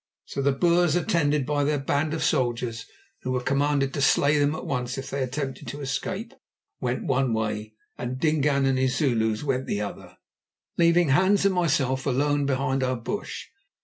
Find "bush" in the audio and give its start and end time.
12.97-13.45